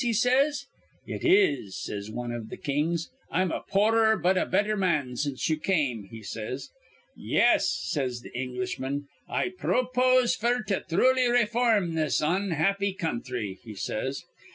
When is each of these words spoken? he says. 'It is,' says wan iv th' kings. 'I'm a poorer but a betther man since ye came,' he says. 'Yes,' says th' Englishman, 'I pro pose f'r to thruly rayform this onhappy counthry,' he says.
he 0.03 0.11
says. 0.13 0.65
'It 1.05 1.23
is,' 1.23 1.77
says 1.79 2.09
wan 2.09 2.31
iv 2.31 2.49
th' 2.49 2.63
kings. 2.63 3.11
'I'm 3.31 3.51
a 3.51 3.59
poorer 3.61 4.17
but 4.17 4.35
a 4.35 4.47
betther 4.47 4.75
man 4.75 5.15
since 5.15 5.47
ye 5.47 5.57
came,' 5.57 6.05
he 6.05 6.23
says. 6.23 6.71
'Yes,' 7.15 7.69
says 7.83 8.21
th' 8.21 8.31
Englishman, 8.35 9.05
'I 9.29 9.49
pro 9.59 9.85
pose 9.85 10.35
f'r 10.35 10.65
to 10.65 10.79
thruly 10.89 11.27
rayform 11.29 11.93
this 11.93 12.19
onhappy 12.19 12.97
counthry,' 12.97 13.59
he 13.63 13.75
says. 13.75 14.23